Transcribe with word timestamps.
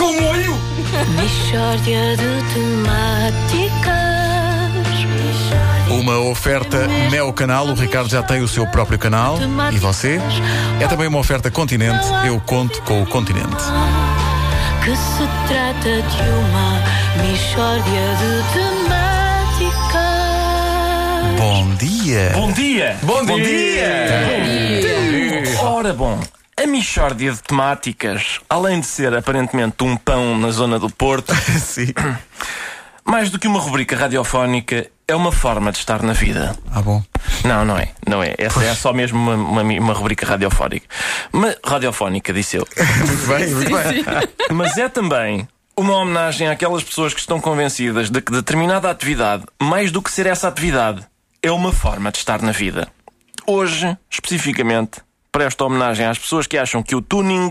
Com 0.00 0.18
molho! 0.18 0.58
De 1.84 2.54
temáticas. 2.54 4.00
Uma 5.90 6.18
oferta 6.20 6.88
Mel 7.10 7.30
Canal, 7.34 7.66
o 7.66 7.74
Ricardo 7.74 8.08
já 8.08 8.22
tem 8.22 8.40
o 8.40 8.48
seu 8.48 8.66
próprio 8.66 8.98
canal. 8.98 9.38
E 9.70 9.76
você? 9.76 10.18
É 10.80 10.86
também 10.86 11.06
uma 11.06 11.18
oferta 11.18 11.50
Continente, 11.50 12.06
eu 12.26 12.40
conto 12.40 12.80
com 12.82 13.02
o 13.02 13.06
Continente. 13.06 13.62
Que 14.82 14.96
se 14.96 15.28
trata 15.48 16.00
de 16.00 16.22
uma 16.30 16.80
Mishória 17.22 18.16
de 18.16 18.42
temáticas. 18.54 20.00
Bom 21.38 21.74
dia! 21.74 22.30
Bom 22.32 22.50
dia! 22.52 22.96
Bom, 23.02 23.26
dia! 23.36 24.08
Ora 25.62 25.92
bom, 25.92 26.18
a 26.62 26.66
Michórdia 26.66 27.32
de 27.32 27.42
temáticas, 27.42 28.38
além 28.46 28.80
de 28.80 28.86
ser 28.86 29.14
aparentemente 29.14 29.82
um 29.82 29.96
pão 29.96 30.36
na 30.36 30.50
zona 30.50 30.78
do 30.78 30.90
Porto, 30.90 31.34
Sim. 31.58 31.94
mais 33.02 33.30
do 33.30 33.38
que 33.38 33.48
uma 33.48 33.58
rubrica 33.58 33.96
radiofónica, 33.96 34.86
é 35.08 35.14
uma 35.14 35.32
forma 35.32 35.72
de 35.72 35.78
estar 35.78 36.02
na 36.02 36.12
vida. 36.12 36.54
Ah, 36.70 36.82
bom. 36.82 37.02
Não, 37.44 37.64
não 37.64 37.78
é. 37.78 37.88
Não 38.06 38.22
é. 38.22 38.34
Essa 38.36 38.62
é 38.62 38.74
só 38.74 38.92
mesmo 38.92 39.18
uma, 39.18 39.34
uma, 39.34 39.62
uma 39.62 39.94
rubrica 39.94 40.26
radiofónica. 40.26 40.86
Mas, 41.32 41.56
radiofónica, 41.64 42.30
disse 42.30 42.58
eu. 42.58 42.68
Muito 43.06 43.26
bem, 43.26 43.54
muito 43.54 43.70
bem. 43.70 44.04
Mas 44.52 44.76
é 44.76 44.88
também 44.88 45.48
uma 45.74 45.94
homenagem 45.94 46.48
àquelas 46.48 46.84
pessoas 46.84 47.14
que 47.14 47.20
estão 47.20 47.40
convencidas 47.40 48.10
de 48.10 48.20
que 48.20 48.30
determinada 48.30 48.90
atividade, 48.90 49.44
mais 49.58 49.90
do 49.90 50.02
que 50.02 50.12
ser 50.12 50.26
essa 50.26 50.46
atividade, 50.46 51.06
é 51.42 51.50
uma 51.50 51.72
forma 51.72 52.12
de 52.12 52.18
estar 52.18 52.42
na 52.42 52.52
vida. 52.52 52.86
Hoje, 53.46 53.96
especificamente, 54.10 55.00
presto 55.30 55.62
homenagem 55.62 56.06
às 56.06 56.18
pessoas 56.18 56.46
que 56.46 56.58
acham 56.58 56.82
que 56.82 56.94
o 56.94 57.02
tuning, 57.02 57.50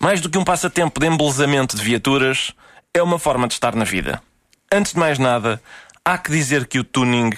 mais 0.00 0.20
do 0.20 0.30
que 0.30 0.38
um 0.38 0.44
passatempo 0.44 0.98
de 0.98 1.06
embelezamento 1.06 1.76
de 1.76 1.82
viaturas, 1.82 2.52
é 2.94 3.02
uma 3.02 3.18
forma 3.18 3.46
de 3.46 3.54
estar 3.54 3.74
na 3.74 3.84
vida. 3.84 4.22
Antes 4.72 4.92
de 4.92 4.98
mais 4.98 5.18
nada, 5.18 5.60
há 6.04 6.16
que 6.16 6.30
dizer 6.30 6.66
que 6.66 6.78
o 6.78 6.84
tuning 6.84 7.30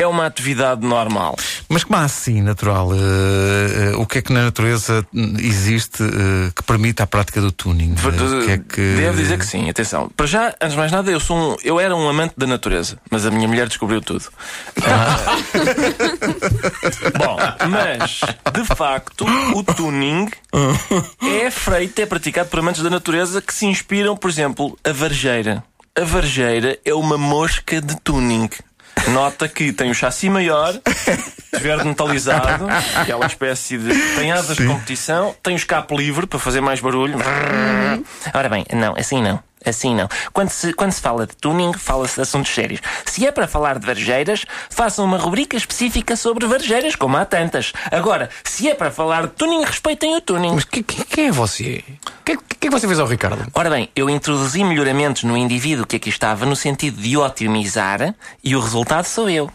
é 0.00 0.06
uma 0.06 0.26
atividade 0.26 0.86
normal. 0.86 1.36
Mas 1.68 1.82
como 1.82 1.98
assim, 1.98 2.40
natural? 2.40 2.90
Eh, 2.94 2.96
eh, 2.96 3.96
o 3.96 4.06
que 4.06 4.18
é 4.18 4.22
que 4.22 4.32
na 4.32 4.44
natureza 4.44 5.04
existe 5.12 6.04
eh, 6.04 6.52
que 6.54 6.62
permite 6.62 7.02
a 7.02 7.06
prática 7.06 7.40
do 7.40 7.50
tuning? 7.50 7.94
O 7.94 8.44
que 8.44 8.52
é 8.52 8.58
que... 8.58 8.94
Devo 8.96 9.16
dizer 9.16 9.36
que 9.36 9.44
sim, 9.44 9.68
atenção. 9.68 10.08
Para 10.16 10.26
já, 10.26 10.54
antes 10.60 10.70
de 10.70 10.76
mais 10.76 10.92
nada, 10.92 11.10
eu, 11.10 11.18
sou 11.18 11.36
um, 11.36 11.56
eu 11.64 11.80
era 11.80 11.96
um 11.96 12.08
amante 12.08 12.34
da 12.36 12.46
natureza, 12.46 12.96
mas 13.10 13.26
a 13.26 13.30
minha 13.32 13.48
mulher 13.48 13.66
descobriu 13.66 14.00
tudo. 14.00 14.24
Ah. 14.86 15.36
Bom, 17.18 17.36
mas, 17.68 18.20
de 18.54 18.64
facto, 18.76 19.26
o 19.52 19.64
tuning 19.64 20.30
é 21.22 21.50
feito, 21.50 21.98
é 21.98 22.06
praticado 22.06 22.48
por 22.48 22.60
amantes 22.60 22.84
da 22.84 22.90
natureza 22.90 23.42
que 23.42 23.52
se 23.52 23.66
inspiram, 23.66 24.16
por 24.16 24.30
exemplo, 24.30 24.78
a 24.84 24.92
varjeira. 24.92 25.64
A 26.00 26.04
varjeira 26.04 26.78
é 26.84 26.94
uma 26.94 27.18
mosca 27.18 27.80
de 27.80 27.96
tuning. 27.96 28.48
Nota 29.08 29.48
que 29.48 29.72
tem 29.72 29.90
o 29.90 29.94
chassi 29.94 30.28
maior, 30.28 30.74
verde 31.58 31.84
metalizado, 31.86 32.66
aquela 32.96 33.26
espécie 33.26 33.78
de. 33.78 33.94
tem 34.16 34.32
asas 34.32 34.56
de 34.56 34.66
competição, 34.66 35.34
tem 35.42 35.54
o 35.54 35.56
escape 35.56 35.96
livre 35.96 36.26
para 36.26 36.38
fazer 36.38 36.60
mais 36.60 36.80
barulho. 36.80 37.16
Ora 38.34 38.48
bem, 38.48 38.64
não, 38.72 38.94
assim 38.96 39.22
não. 39.22 39.42
Assim 39.64 39.92
não. 39.94 40.08
Quando 40.32 40.50
se, 40.50 40.72
quando 40.72 40.92
se 40.92 41.00
fala 41.00 41.26
de 41.26 41.34
tuning, 41.36 41.72
fala-se 41.72 42.14
de 42.14 42.20
assuntos 42.22 42.54
sérios. 42.54 42.80
Se 43.04 43.26
é 43.26 43.32
para 43.32 43.48
falar 43.48 43.78
de 43.78 43.86
varjeiras, 43.86 44.44
façam 44.70 45.04
uma 45.04 45.18
rubrica 45.18 45.56
específica 45.56 46.14
sobre 46.14 46.46
varjeiras, 46.46 46.94
como 46.94 47.16
há 47.16 47.24
tantas. 47.24 47.72
Agora, 47.90 48.30
se 48.44 48.68
é 48.68 48.74
para 48.74 48.90
falar 48.92 49.22
de 49.22 49.28
tuning, 49.32 49.64
respeitem 49.64 50.14
o 50.16 50.20
tuning. 50.20 50.52
Mas 50.54 50.64
que- 50.64 50.82
que- 50.82 51.04
quem 51.04 51.26
é 51.26 51.32
você? 51.32 51.82
Que, 52.28 52.36
que, 52.36 52.66
é 52.66 52.68
que 52.68 52.70
você 52.70 52.86
fez 52.86 52.98
ao 52.98 53.06
Ricardo? 53.06 53.50
Ora 53.54 53.70
bem, 53.70 53.88
eu 53.96 54.10
introduzi 54.10 54.62
melhoramentos 54.62 55.22
no 55.22 55.34
indivíduo 55.34 55.86
que 55.86 55.96
aqui 55.96 56.10
estava 56.10 56.44
no 56.44 56.54
sentido 56.54 57.00
de 57.00 57.16
otimizar 57.16 58.14
e 58.44 58.54
o 58.54 58.60
resultado 58.60 59.06
sou 59.06 59.30
eu. 59.30 59.50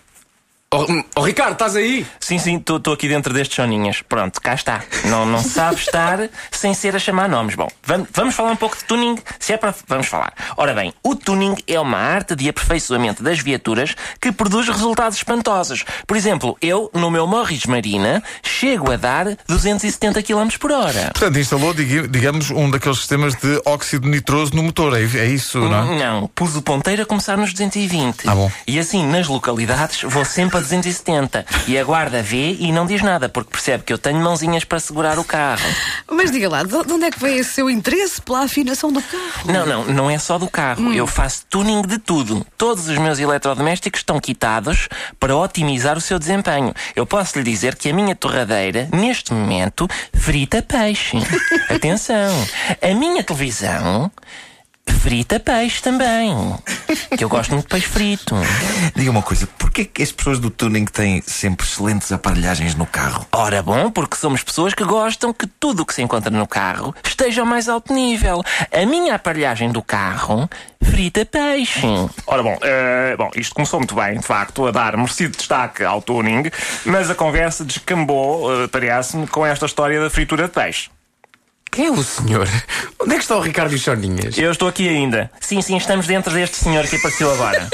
Oh, 0.75 0.87
oh, 1.17 1.21
Ricardo, 1.21 1.53
estás 1.53 1.75
aí? 1.75 2.03
Sim, 2.19 2.39
sim, 2.39 2.55
estou 2.57 2.95
aqui 2.95 3.07
dentro 3.07 3.31
destes 3.31 3.57
soninhas. 3.57 4.01
Pronto, 4.01 4.41
cá 4.41 4.55
está. 4.55 4.83
Não, 5.05 5.23
não 5.23 5.43
sabe 5.43 5.75
estar 5.75 6.27
sem 6.49 6.73
ser 6.73 6.95
a 6.95 6.99
chamar 6.99 7.29
nomes. 7.29 7.53
Bom, 7.53 7.67
vamos, 7.83 8.07
vamos 8.11 8.33
falar 8.33 8.53
um 8.53 8.55
pouco 8.55 8.75
de 8.75 8.83
tuning, 8.85 9.19
se 9.39 9.53
é 9.53 9.57
para. 9.57 9.75
Vamos 9.87 10.07
falar. 10.07 10.33
Ora 10.57 10.73
bem, 10.73 10.91
o 11.03 11.15
tuning 11.15 11.55
é 11.67 11.79
uma 11.79 11.99
arte 11.99 12.35
de 12.35 12.49
aperfeiçoamento 12.49 13.21
das 13.21 13.37
viaturas 13.37 13.95
que 14.19 14.31
produz 14.31 14.67
resultados 14.67 15.15
espantosos. 15.19 15.85
Por 16.07 16.17
exemplo, 16.17 16.57
eu, 16.59 16.89
no 16.91 17.11
meu 17.11 17.27
Morris 17.27 17.67
Marina, 17.67 18.23
chego 18.41 18.91
a 18.91 18.97
dar 18.97 19.27
270 19.47 20.23
km 20.23 20.57
por 20.59 20.71
hora. 20.71 21.11
Portanto, 21.13 21.37
instalou, 21.37 21.71
digamos, 21.75 22.49
um 22.49 22.71
daqueles 22.71 22.97
sistemas 22.97 23.35
de 23.35 23.61
óxido 23.63 24.07
nitroso 24.07 24.55
no 24.55 24.63
motor. 24.63 24.97
É, 24.97 25.03
é 25.03 25.27
isso, 25.27 25.59
não 25.59 25.93
é? 25.93 25.99
Não, 25.99 26.27
pus 26.33 26.55
o 26.55 26.63
ponteiro 26.63 27.03
a 27.03 27.05
começar 27.05 27.37
nos 27.37 27.53
220. 27.53 28.27
Ah, 28.27 28.33
bom. 28.33 28.51
E 28.65 28.79
assim, 28.79 29.05
nas 29.05 29.27
localidades, 29.27 30.01
vou 30.01 30.25
sempre 30.25 30.57
a 30.57 30.62
270. 30.63 31.45
E 31.67 31.77
a 31.77 31.83
guarda 31.83 32.21
vê 32.21 32.55
e 32.59 32.71
não 32.71 32.85
diz 32.85 33.01
nada, 33.01 33.29
porque 33.29 33.51
percebe 33.51 33.83
que 33.83 33.93
eu 33.93 33.97
tenho 33.97 34.19
mãozinhas 34.19 34.63
para 34.63 34.79
segurar 34.79 35.17
o 35.19 35.23
carro. 35.23 35.63
Mas 36.09 36.31
diga 36.31 36.49
lá, 36.49 36.63
de 36.63 36.73
de 36.83 36.93
onde 36.93 37.05
é 37.05 37.11
que 37.11 37.19
veio 37.19 37.39
esse 37.39 37.51
seu 37.51 37.69
interesse 37.69 38.21
pela 38.21 38.43
afinação 38.43 38.91
do 38.91 39.01
carro? 39.01 39.51
Não, 39.51 39.65
não, 39.65 39.85
não 39.85 40.09
é 40.09 40.17
só 40.17 40.37
do 40.37 40.49
carro. 40.49 40.91
Eu 40.93 41.07
faço 41.07 41.45
tuning 41.49 41.81
de 41.83 41.97
tudo. 41.97 42.45
Todos 42.57 42.87
os 42.87 42.97
meus 42.97 43.19
eletrodomésticos 43.19 43.99
estão 43.99 44.19
quitados 44.19 44.89
para 45.19 45.35
otimizar 45.35 45.97
o 45.97 46.01
seu 46.01 46.19
desempenho. 46.19 46.73
Eu 46.95 47.05
posso 47.05 47.37
lhe 47.37 47.43
dizer 47.43 47.75
que 47.75 47.89
a 47.89 47.93
minha 47.93 48.15
torradeira, 48.15 48.89
neste 48.91 49.33
momento, 49.33 49.87
frita 50.13 50.61
peixe. 50.61 51.17
Atenção, 51.69 52.31
a 52.81 52.93
minha 52.93 53.23
televisão 53.23 54.11
frita 54.85 55.39
peixe 55.39 55.81
também. 55.81 56.33
Que 57.17 57.23
eu 57.23 57.29
gosto 57.29 57.51
muito 57.51 57.65
de 57.65 57.69
peixe 57.69 57.87
frito. 57.87 58.35
Diga 58.95 59.11
uma 59.11 59.21
coisa, 59.21 59.47
porquê 59.57 59.85
que 59.85 60.01
as 60.01 60.11
pessoas 60.11 60.39
do 60.39 60.49
tuning 60.49 60.85
têm 60.85 61.21
sempre 61.25 61.65
excelentes 61.65 62.11
aparelhagens 62.11 62.75
no 62.75 62.85
carro? 62.85 63.25
Ora 63.31 63.61
bom, 63.61 63.89
porque 63.91 64.15
somos 64.15 64.43
pessoas 64.43 64.73
que 64.73 64.83
gostam 64.83 65.33
que 65.33 65.47
tudo 65.47 65.83
o 65.83 65.85
que 65.85 65.93
se 65.93 66.01
encontra 66.01 66.29
no 66.29 66.47
carro 66.47 66.93
esteja 67.03 67.41
ao 67.41 67.47
mais 67.47 67.69
alto 67.69 67.93
nível. 67.93 68.43
A 68.71 68.85
minha 68.85 69.15
aparelhagem 69.15 69.71
do 69.71 69.81
carro 69.81 70.49
frita 70.83 71.25
peixe. 71.25 71.81
Ora 72.27 72.43
bom, 72.43 72.57
eh, 72.61 73.15
bom, 73.17 73.29
isto 73.35 73.55
começou 73.55 73.79
muito 73.79 73.95
bem, 73.95 74.17
de 74.17 74.25
facto, 74.25 74.67
a 74.67 74.71
dar 74.71 74.97
merecido 74.97 75.37
destaque 75.37 75.83
ao 75.83 76.01
tuning, 76.01 76.43
mas 76.85 77.09
a 77.09 77.15
conversa 77.15 77.63
descambou, 77.63 78.63
eh, 78.63 78.67
parece-me, 78.67 79.27
com 79.27 79.45
esta 79.45 79.65
história 79.65 79.99
da 79.99 80.09
fritura 80.09 80.47
de 80.47 80.53
peixe. 80.53 80.89
Quem 81.73 81.87
é 81.87 81.91
o 81.91 82.03
senhor? 82.03 82.47
Onde 83.01 83.15
é 83.15 83.17
que 83.17 83.23
está 83.23 83.35
o 83.35 83.41
Ricardo 83.41 83.71
e 83.71 83.75
os 83.75 83.81
Soninhas? 83.81 84.37
Eu 84.37 84.51
estou 84.51 84.67
aqui 84.67 84.87
ainda. 84.87 85.31
Sim, 85.41 85.59
sim, 85.59 85.75
estamos 85.75 86.05
dentro 86.05 86.31
deste 86.31 86.57
senhor 86.57 86.85
que 86.85 86.97
apareceu 86.97 87.33
agora. 87.33 87.67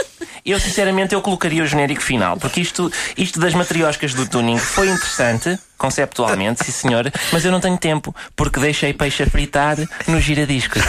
Eu, 0.45 0.57
sinceramente, 0.57 1.13
eu 1.13 1.21
colocaria 1.21 1.61
o 1.61 1.65
genérico 1.67 2.01
final, 2.01 2.37
porque 2.37 2.61
isto, 2.61 2.89
isto 3.17 3.41
das 3.41 3.53
matrioscas 3.53 4.13
do 4.13 4.25
tuning 4.25 4.57
foi 4.57 4.87
interessante, 4.87 5.59
conceptualmente, 5.77 6.63
sim 6.63 6.71
senhor, 6.71 7.11
mas 7.33 7.43
eu 7.43 7.51
não 7.51 7.59
tenho 7.59 7.77
tempo, 7.77 8.15
porque 8.37 8.57
deixei 8.57 8.93
peixe 8.93 9.23
a 9.23 9.27
fritar 9.27 9.75
no 10.07 10.17
giradiscos. 10.21 10.81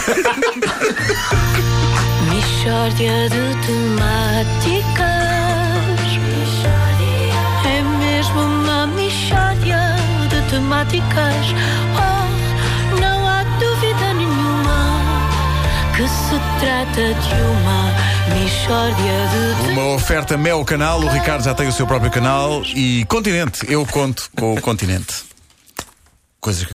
Mishória 2.28 3.28
de 3.28 3.66
temáticas. 3.66 5.10
É 7.66 7.82
mesmo 7.99 8.41
uma 8.41 8.87
mishória 8.87 9.97
de 10.28 10.49
temáticas. 10.49 11.47
Trata 16.60 17.15
de 17.15 17.34
uma 17.43 18.38
mishória 18.38 19.65
de 19.65 19.72
Uma 19.72 19.94
oferta 19.94 20.37
Mel 20.37 20.62
Canal, 20.65 21.00
o 21.00 21.09
Ricardo 21.09 21.43
já 21.43 21.54
tem 21.54 21.66
o 21.66 21.72
seu 21.72 21.87
próprio 21.87 22.10
canal 22.10 22.62
e 22.76 23.04
Continente, 23.06 23.65
eu 23.72 23.87
conto 23.87 24.31
com 24.37 24.54
o 24.54 24.60
Continente. 24.60 25.25
Coisas 26.38 26.62
que 26.62 26.69